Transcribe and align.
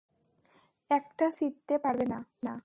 একটা 0.91 1.25
চুলও 1.29 1.37
ছিঁড়তে 1.37 1.75
পারবে 1.77 2.05
না। 2.05 2.19